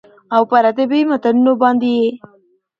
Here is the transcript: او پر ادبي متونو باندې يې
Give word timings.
او 0.35 0.41
پر 0.49 0.63
ادبي 0.71 1.01
متونو 1.09 1.53
باندې 1.61 1.89
يې 1.99 2.09